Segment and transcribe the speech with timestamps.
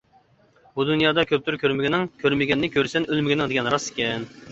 [0.77, 4.27] «بۇ دۇنيادا كۆپتۇر كۆرمىگىنىڭ، كۆرمىگەننى كۆرىسەن ئۆلمىگىنىڭ» دېگەن راست ئىكەن.